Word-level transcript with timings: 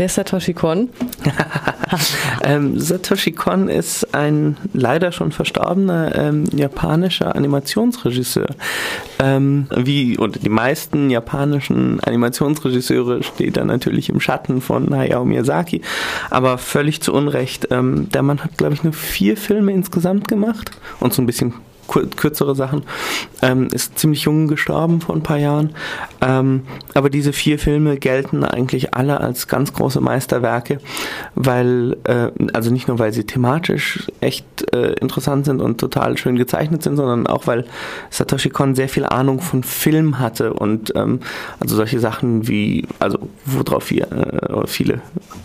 Wer 0.00 0.06
ist 0.06 0.14
Satoshi 0.14 0.54
Kon? 0.54 0.88
ähm, 2.42 2.80
Satoshi 2.80 3.32
Kon 3.32 3.68
ist 3.68 4.14
ein 4.14 4.56
leider 4.72 5.12
schon 5.12 5.30
verstorbener 5.30 6.14
ähm, 6.14 6.44
japanischer 6.56 7.36
Animationsregisseur. 7.36 8.48
Ähm, 9.18 9.66
wie 9.76 10.16
und 10.16 10.42
die 10.42 10.48
meisten 10.48 11.10
japanischen 11.10 12.00
Animationsregisseure 12.00 13.22
steht 13.22 13.58
er 13.58 13.66
natürlich 13.66 14.08
im 14.08 14.20
Schatten 14.20 14.62
von 14.62 14.88
Hayao 14.96 15.26
Miyazaki, 15.26 15.82
aber 16.30 16.56
völlig 16.56 17.02
zu 17.02 17.12
Unrecht. 17.12 17.68
Ähm, 17.70 18.08
der 18.08 18.22
Mann 18.22 18.42
hat, 18.42 18.56
glaube 18.56 18.72
ich, 18.72 18.82
nur 18.82 18.94
vier 18.94 19.36
Filme 19.36 19.72
insgesamt 19.72 20.28
gemacht 20.28 20.70
und 21.00 21.12
so 21.12 21.20
ein 21.20 21.26
bisschen 21.26 21.52
kürzere 21.90 22.54
Sachen. 22.54 22.82
Ähm, 23.42 23.68
ist 23.72 23.98
ziemlich 23.98 24.22
jung 24.22 24.48
gestorben 24.48 25.00
vor 25.00 25.14
ein 25.14 25.22
paar 25.22 25.38
Jahren. 25.38 25.70
Ähm, 26.20 26.62
aber 26.94 27.10
diese 27.10 27.32
vier 27.32 27.58
Filme 27.58 27.96
gelten 27.98 28.44
eigentlich 28.44 28.94
alle 28.94 29.20
als 29.20 29.48
ganz 29.48 29.72
große 29.72 30.00
Meisterwerke, 30.00 30.78
weil, 31.34 31.96
äh, 32.04 32.30
also 32.52 32.70
nicht 32.70 32.88
nur, 32.88 32.98
weil 32.98 33.12
sie 33.12 33.24
thematisch 33.24 34.08
echt 34.20 34.72
äh, 34.74 34.92
interessant 34.94 35.46
sind 35.46 35.60
und 35.60 35.78
total 35.78 36.16
schön 36.18 36.36
gezeichnet 36.36 36.82
sind, 36.82 36.96
sondern 36.96 37.26
auch, 37.26 37.46
weil 37.46 37.64
Satoshi 38.10 38.50
Kon 38.50 38.74
sehr 38.74 38.88
viel 38.88 39.04
Ahnung 39.04 39.40
von 39.40 39.62
Film 39.62 40.18
hatte 40.18 40.52
und 40.52 40.92
ähm, 40.94 41.20
also 41.58 41.76
solche 41.76 42.00
Sachen 42.00 42.46
wie, 42.48 42.86
also 42.98 43.18
worauf 43.46 43.90
wir, 43.90 44.10
äh, 44.12 44.66
viele, 44.66 44.94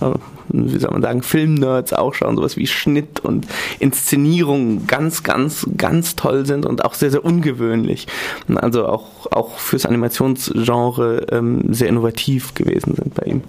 äh, 0.01 0.11
wie 0.49 0.79
soll 0.79 0.91
man 0.91 1.01
sagen, 1.01 1.21
Filmnerds 1.21 1.93
auch 1.93 2.13
schauen, 2.13 2.35
sowas 2.35 2.57
wie 2.57 2.67
Schnitt 2.67 3.19
und 3.21 3.47
Inszenierung 3.79 4.87
ganz, 4.87 5.23
ganz, 5.23 5.65
ganz 5.77 6.15
toll 6.15 6.34
toll 6.35 6.45
sind 6.45 6.65
und 6.65 6.83
auch 6.83 6.93
sehr, 6.93 7.11
sehr 7.11 7.23
ungewöhnlich. 7.23 8.07
Also 8.55 8.87
auch, 8.87 9.31
auch 9.31 9.57
fürs 9.57 9.85
Animationsgenre 9.85 11.27
ähm, 11.31 11.73
sehr 11.73 11.87
innovativ 11.87 12.53
gewesen 12.53 12.95
sind 12.95 13.15
bei 13.15 13.25
ihm. 13.25 13.41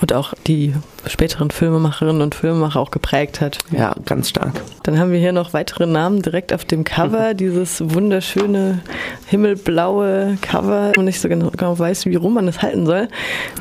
Und 0.00 0.12
auch 0.12 0.34
die 0.46 0.74
späteren 1.06 1.50
Filmemacherinnen 1.50 2.22
und 2.22 2.34
Filmemacher 2.34 2.80
auch 2.80 2.90
geprägt 2.90 3.40
hat. 3.40 3.58
Ja, 3.70 3.94
ganz 4.04 4.28
stark. 4.28 4.62
Dann 4.82 4.98
haben 4.98 5.12
wir 5.12 5.18
hier 5.18 5.32
noch 5.32 5.52
weitere 5.52 5.86
Namen 5.86 6.22
direkt 6.22 6.52
auf 6.52 6.64
dem 6.64 6.84
Cover. 6.84 7.34
Dieses 7.34 7.82
wunderschöne 7.94 8.80
himmelblaue 9.26 10.38
Cover, 10.40 10.92
wo 10.96 11.02
ich 11.02 11.20
so 11.20 11.28
genau, 11.28 11.50
genau 11.50 11.78
weiß, 11.78 12.06
wie 12.06 12.14
rum 12.16 12.34
man 12.34 12.48
es 12.48 12.62
halten 12.62 12.86
soll. 12.86 13.08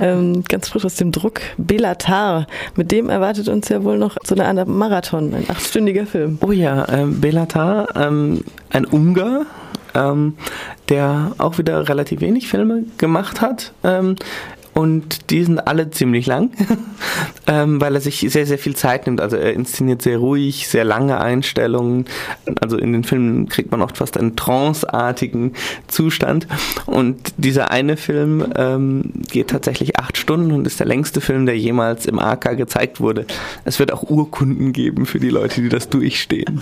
Ähm, 0.02 0.44
ganz 0.44 0.70
frisch 0.70 0.86
aus 0.86 0.96
dem 0.96 1.12
Druck. 1.12 1.42
Belatar. 1.58 2.48
Mit 2.76 2.92
dem 2.92 3.10
erwartet 3.10 3.48
uns 3.48 3.70
ja 3.70 3.84
wohl 3.84 3.98
noch 3.98 4.18
so 4.24 4.36
eine 4.36 4.46
Art 4.46 4.68
Marathon, 4.68 5.34
ein 5.34 5.50
achtstündiger 5.50 6.06
Film. 6.06 6.38
Oh 6.42 6.52
ja, 6.52 6.88
ähm, 6.90 7.22
Belatar, 7.22 7.96
ähm, 7.96 8.44
ein 8.70 8.86
Ungar, 8.86 9.46
ähm, 9.96 10.36
der 10.90 11.34
auch 11.38 11.58
wieder 11.58 11.88
relativ 11.88 12.22
wenig 12.22 12.48
Filme 12.48 12.84
gemacht 12.98 13.42
hat. 13.42 13.74
Ähm, 13.84 14.16
und 14.74 15.30
die 15.30 15.44
sind 15.44 15.68
alle 15.68 15.92
ziemlich 15.92 16.26
lang, 16.26 16.52
ähm, 17.48 17.80
weil 17.80 17.96
er 17.96 18.02
sich 18.02 18.26
sehr, 18.28 18.46
sehr 18.46 18.58
viel 18.58 18.76
Zeit 18.76 19.06
nimmt. 19.06 19.22
Also 19.22 19.38
er 19.38 19.54
inszeniert 19.54 20.02
sehr 20.02 20.18
ruhig, 20.18 20.68
sehr 20.68 20.84
lange 20.84 21.20
Einstellungen. 21.20 22.06
Also 22.60 22.78
in 22.78 22.94
den 22.94 23.04
Filmen 23.04 23.48
kriegt 23.50 23.72
man 23.72 23.82
oft 23.82 23.98
fast 23.98 24.18
einen 24.18 24.36
tranceartigen 24.36 25.54
Zustand. 25.88 26.48
Und 26.88 27.34
dieser 27.38 27.70
eine 27.72 27.98
Film 27.98 28.46
ähm, 28.56 29.12
geht 29.32 29.50
tatsächlich 29.50 30.00
acht 30.00 30.18
Stunden 30.18 30.52
und 30.52 30.66
ist 30.66 30.80
der 30.80 30.88
längste 30.88 31.22
Film, 31.22 31.46
der 31.46 31.58
jemals 31.58 32.06
im 32.06 32.18
AK 32.18 32.58
gezeigt 32.58 33.00
wurde. 33.00 33.28
Es 33.66 33.78
wird 33.80 33.94
auch 33.94 34.10
Urkunden 34.10 34.74
geben 34.74 35.06
für 35.06 35.20
die 35.20 35.30
Leute, 35.30 35.62
die 35.62 35.70
das 35.70 35.90
durchstehen. 35.90 36.62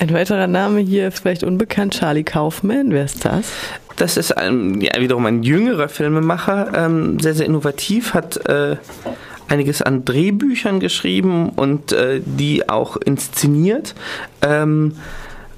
Ein 0.00 0.12
weiterer 0.12 0.46
Name 0.46 0.80
hier 0.80 1.08
ist 1.08 1.20
vielleicht 1.20 1.44
unbekannt, 1.44 1.94
Charlie 1.94 2.24
Kaufman. 2.24 2.90
Wer 2.90 3.04
ist 3.04 3.24
das? 3.24 3.52
Das 3.96 4.16
ist 4.16 4.32
ein, 4.32 4.80
ja, 4.80 5.00
wiederum 5.00 5.26
ein 5.26 5.42
jüngerer 5.42 5.88
Filmemacher, 5.88 6.72
ähm, 6.74 7.20
sehr, 7.20 7.34
sehr 7.34 7.46
innovativ, 7.46 8.14
hat 8.14 8.36
äh, 8.48 8.76
einiges 9.48 9.82
an 9.82 10.04
Drehbüchern 10.04 10.80
geschrieben 10.80 11.50
und 11.50 11.92
äh, 11.92 12.20
die 12.24 12.68
auch 12.68 12.96
inszeniert. 12.96 13.94
Ähm, 14.42 14.96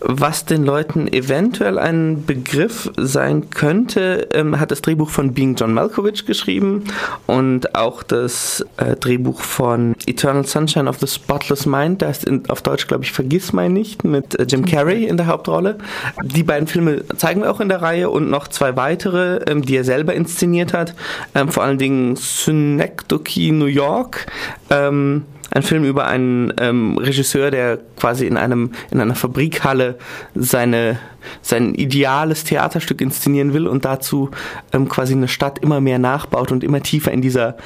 was 0.01 0.45
den 0.45 0.65
Leuten 0.65 1.09
eventuell 1.13 1.79
ein 1.79 2.25
Begriff 2.27 2.91
sein 2.97 3.51
könnte, 3.51 4.29
ähm, 4.33 4.59
hat 4.61 4.71
das 4.71 4.83
Drehbuch 4.83 5.11
von 5.11 5.33
Being 5.33 5.55
John 5.55 5.75
Malkovich 5.75 6.27
geschrieben 6.27 6.85
und 7.27 7.75
auch 7.75 8.03
das 8.03 8.65
äh, 8.77 8.97
Drehbuch 8.97 9.41
von 9.41 9.95
Eternal 10.07 10.47
Sunshine 10.47 10.89
of 10.89 10.99
the 10.99 11.07
Spotless 11.07 11.67
Mind, 11.67 12.03
da 12.03 12.11
ist 12.11 12.27
auf 12.49 12.63
Deutsch, 12.63 12.87
glaube 12.87 13.05
ich, 13.05 13.13
Vergiss 13.13 13.53
mein 13.53 13.73
nicht, 13.73 14.05
mit 14.05 14.39
äh, 14.39 14.45
Jim 14.45 14.65
Carrey 14.65 15.05
in 15.05 15.17
der 15.17 15.27
Hauptrolle. 15.27 15.79
Die 16.23 16.43
beiden 16.43 16.67
Filme 16.67 17.05
zeigen 17.17 17.43
wir 17.43 17.51
auch 17.51 17.61
in 17.61 17.69
der 17.69 17.83
Reihe 17.83 18.11
und 18.11 18.31
noch 18.31 18.49
zwei 18.49 18.77
weitere, 18.77 19.37
ähm, 19.47 19.63
die 19.63 19.77
er 19.77 19.85
selber 19.85 20.15
inszeniert 20.15 20.73
hat, 20.73 20.95
ähm, 21.35 21.49
vor 21.49 21.63
allen 21.63 21.79
Dingen 21.79 22.17
Synecdoche 22.17 23.53
New 23.53 23.67
York, 23.67 24.27
ähm, 24.71 25.25
ein 25.57 25.63
Film 25.63 25.85
über 25.85 26.07
einen 26.07 26.53
ähm, 26.61 26.99
Regisseur, 26.99 27.51
der 27.51 27.79
quasi 27.97 28.27
in 28.27 28.37
einem 28.37 28.73
in 28.91 29.01
einer 29.01 29.15
Fabrikhalle 29.15 29.97
seine 30.35 30.99
sein 31.41 31.75
ideales 31.75 32.45
Theaterstück 32.45 33.01
inszenieren 33.01 33.55
will 33.55 33.67
und 33.67 33.87
dazu 33.87 34.31
ähm, 34.75 34.89
quasi 34.89 35.15
eine 35.15 35.29
Stadt 35.29 35.59
immer 35.61 35.81
mehr 35.81 35.99
nachbaut 35.99 36.53
und 36.53 36.63
immer 36.63 36.83
tiefer 36.83 37.11
in 37.11 37.23
dieser 37.23 37.57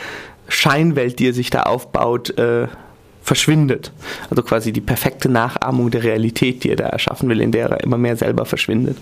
Scheinwelt, 0.49 1.19
die 1.19 1.29
er 1.29 1.33
sich 1.33 1.51
da 1.51 1.65
aufbaut, 1.65 2.39
äh, 2.39 2.69
verschwindet. 3.23 3.93
Also 4.31 4.45
quasi 4.45 4.73
die 4.73 4.81
perfekte 4.81 5.29
Nachahmung 5.29 5.91
der 5.91 6.05
Realität, 6.05 6.63
die 6.63 6.71
er 6.71 6.77
da 6.77 6.87
erschaffen 6.87 7.29
will, 7.29 7.41
in 7.41 7.51
der 7.51 7.71
er 7.71 7.81
immer 7.83 7.99
mehr 7.99 8.17
selber 8.17 8.45
verschwindet. 8.45 8.99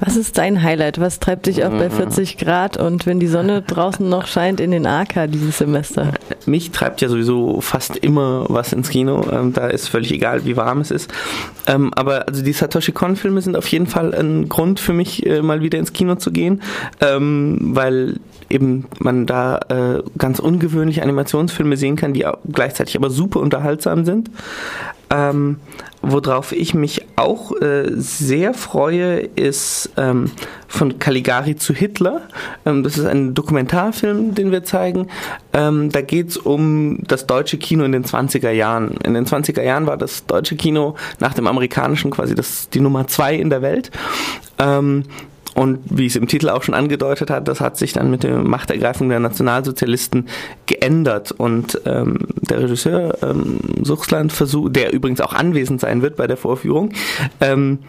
Was 0.00 0.16
ist 0.16 0.38
dein 0.38 0.62
Highlight? 0.62 0.98
Was 0.98 1.20
treibt 1.20 1.46
dich 1.46 1.64
auch 1.64 1.70
bei 1.70 1.90
40 1.90 2.34
mhm. 2.34 2.44
Grad 2.44 2.76
und 2.78 3.06
wenn 3.06 3.20
die 3.20 3.26
Sonne 3.26 3.62
draußen 3.66 4.08
noch 4.08 4.26
scheint 4.26 4.58
in 4.58 4.70
den 4.70 4.86
AK 4.86 5.30
dieses 5.30 5.58
Semester? 5.58 6.14
Mich 6.46 6.70
treibt 6.70 7.02
ja 7.02 7.08
sowieso 7.08 7.60
fast 7.60 7.96
immer 7.98 8.46
was 8.48 8.72
ins 8.72 8.88
Kino. 8.88 9.26
Ähm, 9.30 9.52
da 9.52 9.68
ist 9.68 9.88
völlig 9.88 10.12
egal, 10.12 10.44
wie 10.46 10.56
warm 10.56 10.80
es 10.80 10.90
ist. 10.90 11.12
Ähm, 11.66 11.92
aber 11.94 12.26
also 12.26 12.42
die 12.42 12.52
Satoshi 12.52 12.92
Kon-Filme 12.92 13.42
sind 13.42 13.56
auf 13.56 13.68
jeden 13.68 13.86
Fall 13.86 14.14
ein 14.14 14.48
Grund 14.48 14.80
für 14.80 14.94
mich, 14.94 15.26
äh, 15.26 15.42
mal 15.42 15.60
wieder 15.60 15.78
ins 15.78 15.92
Kino 15.92 16.14
zu 16.14 16.32
gehen, 16.32 16.62
ähm, 17.00 17.58
weil 17.74 18.16
eben 18.50 18.86
man 18.98 19.26
da 19.26 19.60
äh, 19.68 20.02
ganz 20.18 20.38
ungewöhnliche 20.40 21.02
Animationsfilme 21.02 21.76
sehen 21.76 21.96
kann, 21.96 22.12
die 22.12 22.26
gleichzeitig 22.52 22.96
aber 22.96 23.10
super 23.10 23.40
unterhaltsam 23.40 24.04
sind. 24.04 24.30
Ähm, 25.12 25.56
worauf 26.02 26.52
ich 26.52 26.72
mich 26.72 27.04
auch 27.16 27.52
äh, 27.60 27.90
sehr 27.96 28.54
freue, 28.54 29.18
ist 29.18 29.90
ähm, 29.96 30.30
von 30.68 30.98
Caligari 31.00 31.56
zu 31.56 31.74
Hitler. 31.74 32.22
Ähm, 32.64 32.84
das 32.84 32.96
ist 32.96 33.06
ein 33.06 33.34
Dokumentarfilm, 33.34 34.34
den 34.34 34.52
wir 34.52 34.62
zeigen. 34.62 35.08
Ähm, 35.52 35.90
da 35.90 36.00
geht 36.00 36.28
es 36.28 36.36
um 36.36 36.98
das 37.08 37.26
deutsche 37.26 37.58
Kino 37.58 37.84
in 37.84 37.92
den 37.92 38.04
20er 38.04 38.50
Jahren. 38.50 38.96
In 39.04 39.14
den 39.14 39.26
20er 39.26 39.62
Jahren 39.62 39.86
war 39.86 39.96
das 39.96 40.26
deutsche 40.26 40.56
Kino 40.56 40.94
nach 41.18 41.34
dem 41.34 41.48
amerikanischen 41.48 42.12
quasi 42.12 42.36
das, 42.36 42.70
die 42.70 42.80
Nummer 42.80 43.08
zwei 43.08 43.34
in 43.34 43.50
der 43.50 43.62
Welt. 43.62 43.90
Und 45.54 45.80
wie 45.84 46.06
es 46.06 46.16
im 46.16 46.28
Titel 46.28 46.48
auch 46.48 46.62
schon 46.62 46.74
angedeutet 46.74 47.30
hat, 47.30 47.48
das 47.48 47.60
hat 47.60 47.76
sich 47.76 47.92
dann 47.92 48.10
mit 48.10 48.22
der 48.22 48.38
Machtergreifung 48.38 49.08
der 49.08 49.20
Nationalsozialisten 49.20 50.28
geändert. 50.66 51.32
Und 51.32 51.80
ähm, 51.86 52.18
der 52.36 52.62
Regisseur 52.62 53.18
ähm, 53.22 53.58
Suchsland 53.82 54.32
der 54.74 54.92
übrigens 54.92 55.20
auch 55.20 55.32
anwesend 55.32 55.80
sein 55.80 56.02
wird 56.02 56.16
bei 56.16 56.26
der 56.26 56.36
Vorführung, 56.36 56.92
ähm, 57.40 57.80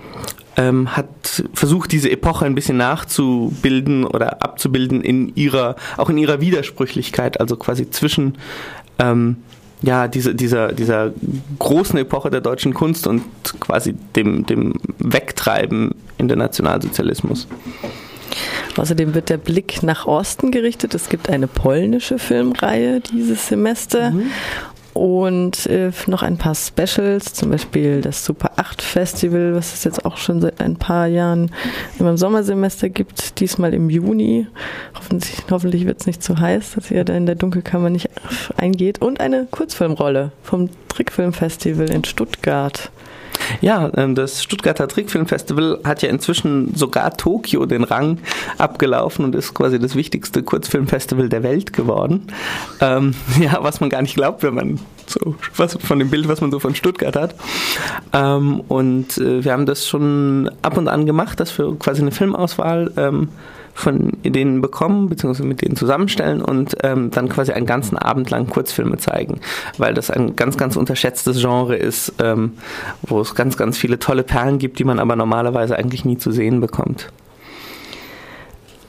ähm, 0.57 0.95
hat 0.95 1.43
versucht, 1.53 1.91
diese 1.91 2.11
Epoche 2.11 2.45
ein 2.45 2.55
bisschen 2.55 2.77
nachzubilden 2.77 4.05
oder 4.05 4.43
abzubilden 4.43 5.01
in 5.01 5.33
ihrer, 5.35 5.75
auch 5.97 6.09
in 6.09 6.17
ihrer 6.17 6.41
Widersprüchlichkeit, 6.41 7.39
also 7.39 7.55
quasi 7.55 7.89
zwischen 7.89 8.37
ähm, 8.99 9.37
ja, 9.81 10.07
diese, 10.07 10.35
dieser, 10.35 10.73
dieser 10.73 11.11
großen 11.57 11.97
Epoche 11.97 12.29
der 12.29 12.41
deutschen 12.41 12.73
Kunst 12.73 13.07
und 13.07 13.23
quasi 13.59 13.95
dem, 14.15 14.45
dem 14.45 14.75
Wegtreiben 14.99 15.95
in 16.21 16.27
den 16.27 16.39
Nationalsozialismus. 16.39 17.47
Außerdem 18.77 19.13
wird 19.13 19.29
der 19.29 19.37
Blick 19.37 19.83
nach 19.83 20.05
Osten 20.05 20.51
gerichtet. 20.51 20.93
Es 20.93 21.09
gibt 21.09 21.29
eine 21.29 21.47
polnische 21.47 22.17
Filmreihe 22.17 23.01
dieses 23.01 23.47
Semester. 23.47 24.11
Mhm. 24.11 24.31
Und 24.93 25.67
äh, 25.67 25.91
noch 26.07 26.21
ein 26.21 26.37
paar 26.37 26.53
Specials, 26.53 27.33
zum 27.33 27.49
Beispiel 27.49 28.01
das 28.01 28.25
Super 28.25 28.51
8 28.57 28.81
Festival, 28.81 29.55
was 29.55 29.73
es 29.73 29.85
jetzt 29.85 30.03
auch 30.03 30.17
schon 30.17 30.41
seit 30.41 30.59
ein 30.59 30.75
paar 30.75 31.07
Jahren 31.07 31.51
im 31.97 32.17
Sommersemester 32.17 32.89
gibt, 32.89 33.39
diesmal 33.39 33.73
im 33.73 33.89
Juni. 33.89 34.47
Hoffentlich, 34.93 35.37
hoffentlich 35.49 35.85
wird 35.85 36.01
es 36.01 36.07
nicht 36.07 36.21
zu 36.21 36.37
heiß, 36.37 36.73
dass 36.75 36.91
ihr 36.91 37.05
da 37.05 37.13
in 37.13 37.25
der 37.25 37.35
Dunkelkammer 37.35 37.89
nicht 37.89 38.09
eingeht. 38.57 39.01
Und 39.01 39.21
eine 39.21 39.47
Kurzfilmrolle 39.49 40.33
vom 40.43 40.69
Trickfilmfestival 40.89 41.89
in 41.89 42.03
Stuttgart. 42.03 42.91
Ja, 43.59 43.91
ähm, 43.95 44.15
das 44.15 44.43
Stuttgarter 44.43 44.87
Trickfilmfestival 44.87 45.79
hat 45.83 46.01
ja 46.01 46.09
inzwischen 46.09 46.73
sogar 46.75 47.15
Tokio 47.17 47.65
den 47.65 47.83
Rang 47.83 48.19
abgelaufen 48.57 49.25
und 49.25 49.35
ist 49.35 49.53
quasi 49.53 49.79
das 49.79 49.95
wichtigste 49.95 50.43
Kurzfilmfestival 50.43 51.29
der 51.29 51.43
Welt 51.43 51.73
geworden. 51.73 52.27
Ähm, 52.79 53.13
ja, 53.41 53.59
was 53.61 53.81
man 53.81 53.89
gar 53.89 54.01
nicht 54.01 54.15
glaubt, 54.15 54.43
wenn 54.43 54.53
man 54.53 54.79
so 55.07 55.35
was 55.57 55.75
von 55.75 55.99
dem 55.99 56.09
Bild, 56.09 56.27
was 56.27 56.41
man 56.41 56.51
so 56.51 56.59
von 56.59 56.75
Stuttgart 56.75 57.15
hat. 57.15 57.35
Ähm, 58.13 58.61
und 58.67 59.17
äh, 59.17 59.43
wir 59.43 59.51
haben 59.51 59.65
das 59.65 59.87
schon 59.87 60.49
ab 60.61 60.77
und 60.77 60.87
an 60.87 61.05
gemacht, 61.05 61.39
dass 61.39 61.57
wir 61.57 61.75
quasi 61.77 62.01
eine 62.01 62.11
Filmauswahl 62.11 62.91
ähm, 62.97 63.29
von 63.73 64.11
denen 64.23 64.61
bekommen, 64.61 65.09
beziehungsweise 65.09 65.47
mit 65.47 65.61
denen 65.61 65.75
zusammenstellen 65.75 66.41
und 66.41 66.77
ähm, 66.83 67.11
dann 67.11 67.29
quasi 67.29 67.51
einen 67.51 67.65
ganzen 67.65 67.97
Abend 67.97 68.29
lang 68.29 68.47
Kurzfilme 68.47 68.97
zeigen, 68.97 69.39
weil 69.77 69.93
das 69.93 70.11
ein 70.11 70.35
ganz, 70.35 70.57
ganz 70.57 70.75
unterschätztes 70.75 71.39
Genre 71.41 71.75
ist, 71.75 72.13
ähm, 72.19 72.53
wo 73.01 73.21
es 73.21 73.35
ganz, 73.35 73.57
ganz 73.57 73.77
viele 73.77 73.99
tolle 73.99 74.23
Perlen 74.23 74.59
gibt, 74.59 74.79
die 74.79 74.83
man 74.83 74.99
aber 74.99 75.15
normalerweise 75.15 75.75
eigentlich 75.75 76.05
nie 76.05 76.17
zu 76.17 76.31
sehen 76.31 76.61
bekommt. 76.61 77.11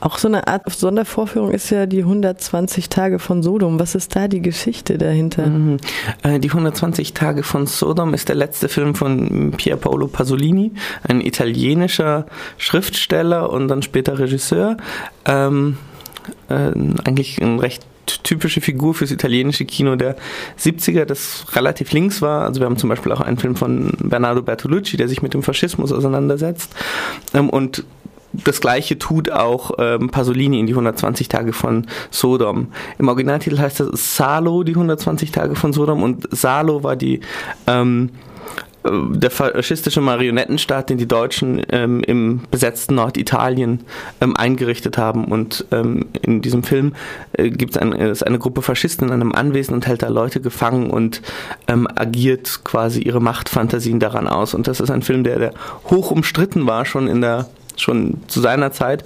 Auch 0.03 0.17
so 0.17 0.27
eine 0.27 0.47
Art 0.47 0.69
Sondervorführung 0.69 1.51
ist 1.51 1.69
ja 1.69 1.85
die 1.85 1.99
120 1.99 2.89
Tage 2.89 3.19
von 3.19 3.41
Sodom. 3.41 3.79
Was 3.79 3.95
ist 3.95 4.13
da 4.17 4.27
die 4.27 4.41
Geschichte 4.41 4.97
dahinter? 4.97 5.47
Mhm. 5.47 5.77
Äh, 6.23 6.41
die 6.41 6.49
120 6.49 7.13
Tage 7.13 7.41
von 7.41 7.67
Sodom 7.67 8.13
ist 8.13 8.27
der 8.27 8.35
letzte 8.35 8.67
Film 8.67 8.95
von 8.95 9.53
Pier 9.55 9.77
Paolo 9.77 10.07
Pasolini, 10.07 10.73
ein 11.07 11.21
italienischer 11.21 12.25
Schriftsteller 12.57 13.49
und 13.49 13.69
dann 13.69 13.81
später 13.81 14.19
Regisseur. 14.19 14.75
Ähm, 15.23 15.77
äh, 16.49 16.71
eigentlich 17.05 17.41
ein 17.41 17.59
recht 17.59 17.87
typische 18.23 18.59
Figur 18.59 18.93
fürs 18.95 19.11
italienische 19.11 19.63
Kino 19.63 19.95
der 19.95 20.17
70er, 20.59 21.05
das 21.05 21.45
relativ 21.55 21.93
links 21.93 22.21
war. 22.21 22.43
Also 22.43 22.59
wir 22.59 22.65
haben 22.65 22.77
zum 22.77 22.89
Beispiel 22.89 23.13
auch 23.13 23.21
einen 23.21 23.37
Film 23.37 23.55
von 23.55 23.93
Bernardo 23.99 24.41
Bertolucci, 24.41 24.97
der 24.97 25.07
sich 25.07 25.21
mit 25.21 25.33
dem 25.33 25.43
Faschismus 25.43 25.93
auseinandersetzt. 25.93 26.75
Ähm, 27.33 27.49
und 27.49 27.85
das 28.33 28.61
gleiche 28.61 28.97
tut 28.97 29.31
auch 29.31 29.71
ähm, 29.77 30.09
Pasolini 30.09 30.59
in 30.59 30.65
die 30.65 30.73
120 30.73 31.27
Tage 31.27 31.53
von 31.53 31.85
Sodom. 32.09 32.67
Im 32.97 33.07
Originaltitel 33.07 33.59
heißt 33.59 33.79
das 33.79 34.17
Salo, 34.17 34.63
die 34.63 34.73
120 34.73 35.31
Tage 35.31 35.55
von 35.55 35.71
Sodom 35.71 36.01
und 36.01 36.27
Salo 36.35 36.83
war 36.83 36.95
die 36.95 37.21
ähm, 37.67 38.09
äh, 38.83 38.89
der 39.09 39.31
faschistische 39.31 40.01
Marionettenstaat, 40.01 40.89
den 40.89 40.97
die 40.97 41.07
Deutschen 41.07 41.61
ähm, 41.69 42.01
im 42.01 42.41
besetzten 42.49 42.95
Norditalien 42.95 43.81
ähm, 44.19 44.35
eingerichtet 44.35 44.97
haben. 44.97 45.25
Und 45.25 45.65
ähm, 45.71 46.07
in 46.21 46.41
diesem 46.41 46.63
Film 46.63 46.93
äh, 47.33 47.49
gibt 47.49 47.75
es 47.75 47.81
ein, 47.81 47.93
eine 47.93 48.39
Gruppe 48.39 48.61
Faschisten 48.61 49.07
in 49.07 49.13
einem 49.13 49.31
Anwesen 49.31 49.73
und 49.75 49.87
hält 49.87 50.01
da 50.01 50.09
Leute 50.09 50.41
gefangen 50.41 50.89
und 50.89 51.21
ähm, 51.67 51.87
agiert 51.95 52.61
quasi 52.63 53.01
ihre 53.01 53.21
Machtfantasien 53.21 53.99
daran 53.99 54.27
aus. 54.27 54.53
Und 54.53 54.67
das 54.67 54.79
ist 54.79 54.89
ein 54.89 55.03
Film, 55.03 55.23
der, 55.23 55.39
der 55.39 55.53
hoch 55.85 56.11
umstritten 56.11 56.65
war, 56.65 56.85
schon 56.85 57.07
in 57.07 57.21
der 57.21 57.47
schon 57.77 58.21
zu 58.27 58.41
seiner 58.41 58.71
Zeit 58.71 59.03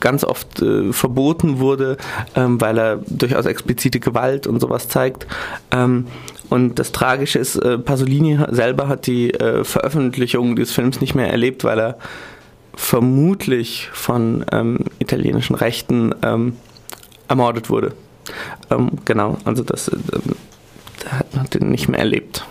ganz 0.00 0.24
oft 0.24 0.60
äh, 0.62 0.92
verboten 0.92 1.58
wurde, 1.58 1.96
ähm, 2.34 2.60
weil 2.60 2.78
er 2.78 2.96
durchaus 3.08 3.46
explizite 3.46 4.00
Gewalt 4.00 4.46
und 4.46 4.60
sowas 4.60 4.88
zeigt. 4.88 5.26
Ähm, 5.70 6.06
und 6.48 6.78
das 6.78 6.92
Tragische 6.92 7.38
ist, 7.38 7.56
äh, 7.56 7.78
Pasolini 7.78 8.38
selber 8.50 8.88
hat 8.88 9.06
die 9.06 9.32
äh, 9.32 9.64
Veröffentlichung 9.64 10.56
des 10.56 10.72
Films 10.72 11.00
nicht 11.00 11.14
mehr 11.14 11.30
erlebt, 11.30 11.64
weil 11.64 11.78
er 11.78 11.98
vermutlich 12.74 13.88
von 13.92 14.44
ähm, 14.52 14.78
italienischen 14.98 15.54
Rechten 15.54 16.14
ähm, 16.22 16.56
ermordet 17.28 17.70
wurde. 17.70 17.92
Ähm, 18.70 18.90
genau, 19.04 19.38
also 19.44 19.62
das 19.62 19.88
äh, 19.88 19.96
hat 21.08 21.34
man 21.34 21.46
den 21.50 21.70
nicht 21.70 21.88
mehr 21.88 22.00
erlebt. 22.00 22.44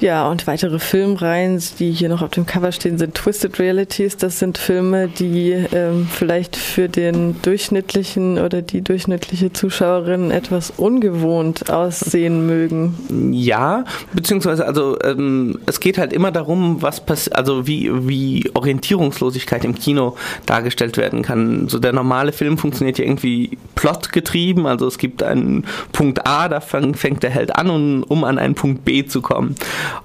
Ja, 0.00 0.30
und 0.30 0.46
weitere 0.46 0.78
Filmreihen, 0.78 1.62
die 1.78 1.92
hier 1.92 2.08
noch 2.08 2.22
auf 2.22 2.30
dem 2.30 2.46
Cover 2.46 2.72
stehen, 2.72 2.96
sind 2.96 3.14
Twisted 3.14 3.58
Realities. 3.58 4.16
Das 4.16 4.38
sind 4.38 4.56
Filme, 4.56 5.08
die 5.08 5.50
ähm, 5.72 6.08
vielleicht 6.10 6.56
für 6.56 6.88
den 6.88 7.36
durchschnittlichen 7.42 8.38
oder 8.38 8.62
die 8.62 8.80
durchschnittliche 8.80 9.52
Zuschauerin 9.52 10.30
etwas 10.30 10.72
ungewohnt 10.74 11.70
aussehen 11.70 12.46
mögen. 12.46 13.32
Ja, 13.34 13.84
beziehungsweise 14.14 14.66
also 14.66 14.96
ähm, 15.04 15.58
es 15.66 15.80
geht 15.80 15.98
halt 15.98 16.14
immer 16.14 16.32
darum, 16.32 16.80
was 16.80 17.04
passiert, 17.04 17.36
also 17.36 17.66
wie, 17.66 17.90
wie 18.08 18.50
Orientierungslosigkeit 18.54 19.66
im 19.66 19.74
Kino 19.74 20.16
dargestellt 20.46 20.96
werden 20.96 21.20
kann. 21.20 21.68
So 21.68 21.78
der 21.78 21.92
normale 21.92 22.32
Film 22.32 22.56
funktioniert 22.56 22.98
ja 22.98 23.04
irgendwie 23.04 23.58
plotgetrieben, 23.74 24.64
also 24.64 24.86
es 24.86 24.96
gibt 24.96 25.22
einen 25.22 25.66
Punkt 25.92 26.26
A, 26.26 26.48
da 26.48 26.60
fängt 26.60 27.22
der 27.22 27.30
Held 27.30 27.54
an, 27.56 27.68
um, 27.68 28.02
um 28.04 28.24
an 28.24 28.38
einen 28.38 28.54
Punkt 28.54 28.86
B 28.86 29.04
zu 29.04 29.20
kommen. 29.20 29.56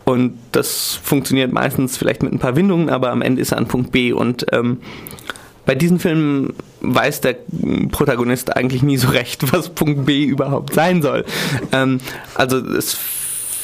Und 0.03 0.37
das 0.51 0.99
funktioniert 1.01 1.51
meistens 1.51 1.97
vielleicht 1.97 2.23
mit 2.23 2.33
ein 2.33 2.39
paar 2.39 2.55
Windungen, 2.55 2.89
aber 2.89 3.11
am 3.11 3.21
Ende 3.21 3.41
ist 3.41 3.51
er 3.51 3.57
an 3.57 3.67
Punkt 3.67 3.91
B. 3.91 4.11
Und 4.11 4.45
ähm, 4.51 4.79
bei 5.65 5.75
diesen 5.75 5.99
Filmen 5.99 6.53
weiß 6.81 7.21
der 7.21 7.37
Protagonist 7.91 8.55
eigentlich 8.55 8.83
nie 8.83 8.97
so 8.97 9.09
recht, 9.09 9.51
was 9.53 9.69
Punkt 9.69 10.05
B 10.05 10.23
überhaupt 10.23 10.73
sein 10.73 11.01
soll. 11.01 11.25
Ähm, 11.71 11.99
also 12.35 12.57
es 12.57 12.97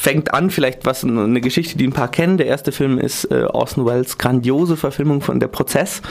fängt 0.01 0.33
an, 0.33 0.50
vielleicht 0.50 0.85
was 0.85 1.03
eine 1.03 1.41
Geschichte, 1.41 1.77
die 1.77 1.85
ein 1.85 1.94
paar 1.94 2.09
kennen. 2.09 2.38
Der 2.38 2.47
erste 2.47 2.71
Film 2.71 2.97
ist 2.97 3.25
äh, 3.25 3.44
Orson 3.44 3.85
Welles 3.85 4.17
grandiose 4.17 4.75
Verfilmung 4.75 5.21
von 5.21 5.39
Der 5.39 5.47
Prozess. 5.47 6.01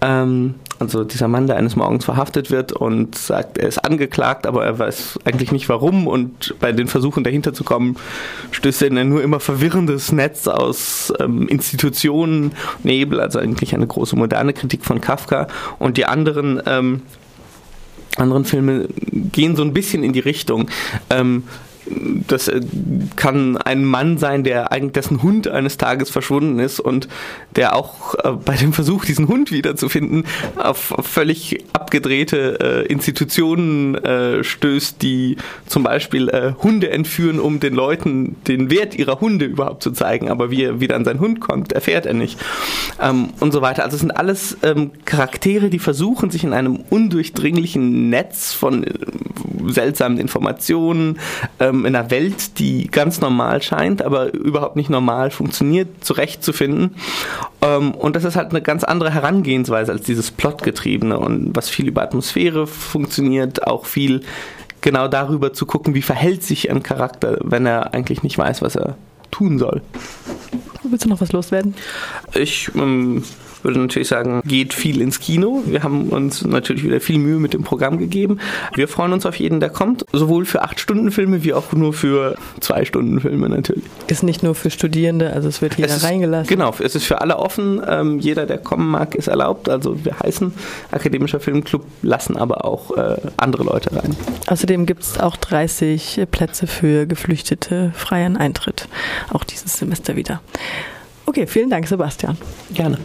Ähm, 0.00 0.54
also 0.84 1.04
dieser 1.04 1.28
Mann, 1.28 1.46
der 1.46 1.56
eines 1.56 1.76
Morgens 1.76 2.04
verhaftet 2.04 2.50
wird 2.50 2.72
und 2.72 3.16
sagt, 3.16 3.58
er 3.58 3.68
ist 3.68 3.78
angeklagt, 3.78 4.46
aber 4.46 4.64
er 4.64 4.78
weiß 4.78 5.18
eigentlich 5.24 5.52
nicht 5.52 5.68
warum 5.68 6.06
und 6.06 6.54
bei 6.60 6.72
den 6.72 6.88
Versuchen 6.88 7.24
dahinter 7.24 7.52
zu 7.52 7.64
kommen, 7.64 7.96
stößt 8.52 8.82
er 8.82 8.88
in 8.88 8.98
ein 8.98 9.08
nur 9.08 9.22
immer 9.22 9.40
verwirrendes 9.40 10.12
Netz 10.12 10.46
aus 10.46 11.12
ähm, 11.18 11.48
Institutionen, 11.48 12.52
Nebel, 12.82 13.20
also 13.20 13.38
eigentlich 13.38 13.74
eine 13.74 13.86
große 13.86 14.16
moderne 14.16 14.52
Kritik 14.52 14.84
von 14.84 15.00
Kafka 15.00 15.48
und 15.78 15.96
die 15.96 16.06
anderen 16.06 16.62
ähm, 16.66 17.02
anderen 18.16 18.44
Filme 18.44 18.88
gehen 19.10 19.56
so 19.56 19.62
ein 19.62 19.72
bisschen 19.72 20.04
in 20.04 20.12
die 20.12 20.20
Richtung. 20.20 20.68
Ähm, 21.10 21.44
das 21.86 22.48
äh, 22.48 22.60
kann 23.16 23.56
ein 23.56 23.84
Mann 23.84 24.18
sein, 24.18 24.44
der 24.44 24.72
eigentlich 24.72 24.92
dessen 24.92 25.22
Hund 25.22 25.48
eines 25.48 25.76
Tages 25.76 26.10
verschwunden 26.10 26.58
ist 26.58 26.80
und 26.80 27.08
der 27.56 27.74
auch 27.74 28.14
äh, 28.14 28.32
bei 28.32 28.56
dem 28.56 28.72
Versuch, 28.72 29.04
diesen 29.04 29.28
Hund 29.28 29.52
wiederzufinden, 29.52 30.24
auf 30.56 30.94
völlig 31.02 31.64
abgedrehte 31.72 32.84
äh, 32.86 32.92
Institutionen 32.92 33.64
stößt, 34.42 35.02
die 35.02 35.36
zum 35.66 35.82
Beispiel 35.82 36.54
Hunde 36.62 36.90
entführen, 36.90 37.38
um 37.38 37.60
den 37.60 37.74
Leuten 37.74 38.36
den 38.46 38.70
Wert 38.70 38.94
ihrer 38.94 39.20
Hunde 39.20 39.44
überhaupt 39.44 39.82
zu 39.82 39.90
zeigen. 39.90 40.30
Aber 40.30 40.50
wie 40.50 40.64
er 40.64 40.80
wieder 40.80 40.96
an 40.96 41.04
seinen 41.04 41.20
Hund 41.20 41.40
kommt, 41.40 41.72
erfährt 41.72 42.06
er 42.06 42.14
nicht. 42.14 42.38
Ähm, 43.00 43.30
und 43.40 43.52
so 43.52 43.62
weiter. 43.62 43.84
Also 43.84 43.96
es 43.96 44.00
sind 44.00 44.10
alles 44.10 44.56
ähm, 44.62 44.92
Charaktere, 45.04 45.70
die 45.70 45.78
versuchen, 45.78 46.30
sich 46.30 46.44
in 46.44 46.52
einem 46.52 46.76
undurchdringlichen 46.90 48.10
Netz 48.10 48.52
von 48.52 48.84
seltsamen 49.66 50.18
Informationen, 50.18 51.18
ähm, 51.74 51.84
in 51.84 51.94
einer 51.94 52.10
Welt, 52.10 52.58
die 52.58 52.86
ganz 52.88 53.20
normal 53.20 53.62
scheint, 53.62 54.02
aber 54.02 54.32
überhaupt 54.32 54.76
nicht 54.76 54.90
normal 54.90 55.30
funktioniert, 55.30 56.04
zurechtzufinden. 56.04 56.96
Ähm, 57.62 57.92
und 57.92 58.16
das 58.16 58.24
ist 58.24 58.36
halt 58.36 58.50
eine 58.50 58.62
ganz 58.62 58.84
andere 58.84 59.12
Herangehensweise 59.12 59.92
als 59.92 60.02
dieses 60.02 60.30
Plotgetriebene 60.30 61.18
und 61.18 61.54
was 61.54 61.68
viel 61.68 61.88
über 61.88 62.02
Atmosphäre 62.02 62.66
funktioniert, 62.66 63.66
auch 63.66 63.86
viel 63.86 64.22
genau 64.80 65.08
darüber 65.08 65.52
zu 65.52 65.66
gucken, 65.66 65.94
wie 65.94 66.02
verhält 66.02 66.42
sich 66.42 66.70
ein 66.70 66.82
Charakter, 66.82 67.38
wenn 67.42 67.66
er 67.66 67.94
eigentlich 67.94 68.22
nicht 68.22 68.36
weiß, 68.36 68.60
was 68.62 68.76
er 68.76 68.96
tun 69.30 69.58
soll. 69.58 69.82
Willst 70.82 71.06
du 71.06 71.08
noch 71.08 71.20
was 71.22 71.32
loswerden? 71.32 71.74
Ich 72.34 72.70
ähm, 72.74 73.24
würde 73.64 73.80
natürlich 73.80 74.08
sagen, 74.08 74.42
geht 74.44 74.74
viel 74.74 75.00
ins 75.00 75.20
Kino. 75.20 75.62
Wir 75.66 75.82
haben 75.82 76.10
uns 76.10 76.44
natürlich 76.44 76.84
wieder 76.84 77.00
viel 77.00 77.18
Mühe 77.18 77.38
mit 77.38 77.54
dem 77.54 77.62
Programm 77.62 77.98
gegeben. 77.98 78.38
Wir 78.74 78.88
freuen 78.88 79.12
uns 79.12 79.26
auf 79.26 79.36
jeden, 79.36 79.60
der 79.60 79.70
kommt, 79.70 80.04
sowohl 80.12 80.44
für 80.44 80.64
8-Stunden-Filme 80.64 81.44
wie 81.44 81.54
auch 81.54 81.72
nur 81.72 81.92
für 81.92 82.36
2-Stunden-Filme 82.60 83.48
natürlich. 83.48 83.84
Ist 84.06 84.22
nicht 84.22 84.42
nur 84.42 84.54
für 84.54 84.70
Studierende, 84.70 85.32
also 85.32 85.48
es 85.48 85.62
wird 85.62 85.76
jeder 85.76 85.88
es 85.88 85.96
ist, 85.96 86.04
reingelassen. 86.04 86.48
Genau, 86.48 86.74
es 86.78 86.94
ist 86.94 87.04
für 87.04 87.20
alle 87.20 87.38
offen. 87.38 87.80
Ähm, 87.88 88.18
jeder, 88.18 88.46
der 88.46 88.58
kommen 88.58 88.90
mag, 88.90 89.14
ist 89.14 89.28
erlaubt. 89.28 89.68
Also 89.68 90.04
wir 90.04 90.18
heißen 90.18 90.52
Akademischer 90.90 91.40
Filmclub, 91.40 91.84
lassen 92.02 92.36
aber 92.36 92.64
auch 92.64 92.96
äh, 92.96 93.16
andere 93.36 93.64
Leute 93.64 93.94
rein. 93.96 94.14
Außerdem 94.46 94.86
gibt 94.86 95.02
es 95.02 95.18
auch 95.18 95.36
30 95.36 96.26
Plätze 96.30 96.66
für 96.66 97.06
Geflüchtete 97.06 97.92
freien 97.94 98.36
Eintritt. 98.36 98.88
Auch 99.32 99.44
dieses 99.44 99.78
Semester 99.78 100.16
wieder. 100.16 100.40
Okay, 101.26 101.46
vielen 101.46 101.70
Dank, 101.70 101.88
Sebastian. 101.88 102.36
Gerne. 102.72 102.98